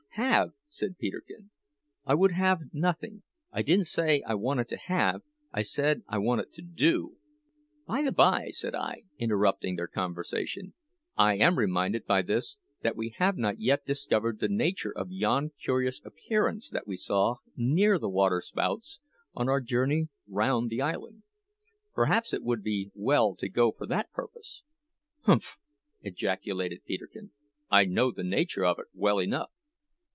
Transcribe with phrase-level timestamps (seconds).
[0.15, 1.51] "Have?" said Peterkin.
[2.05, 3.23] "I would have nothing.
[3.49, 5.21] I didn't say I wanted to have;
[5.53, 7.15] I said that I wanted to do."
[7.87, 10.73] "By the bye," said I, interrupting their conversation,
[11.15, 15.51] "I am reminded by this that we have not yet discovered the nature of yon
[15.57, 18.99] curious appearance that we saw near the waterspouts
[19.33, 21.23] on our journey round the island.
[21.93, 24.61] Perhaps it would be well to go for that purpose."
[25.21, 25.55] "Humph!"
[26.01, 27.31] ejaculated Peterkin,
[27.69, 29.51] "I know the nature of it well enough."